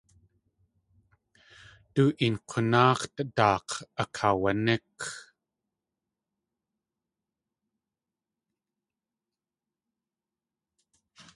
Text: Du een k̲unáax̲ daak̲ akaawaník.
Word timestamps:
Du 1.93 2.05
een 2.25 2.35
k̲unáax̲ 2.49 3.09
daak̲ 3.35 3.69
akaawaník. 4.01 4.97